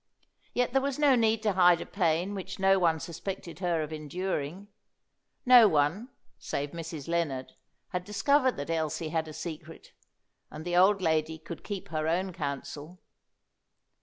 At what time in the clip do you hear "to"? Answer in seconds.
1.43-1.53